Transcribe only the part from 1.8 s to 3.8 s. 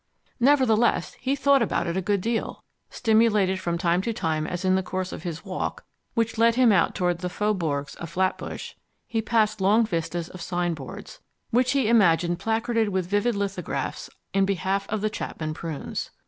it a good deal, stimulated from